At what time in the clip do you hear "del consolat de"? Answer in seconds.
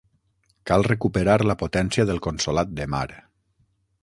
2.13-2.89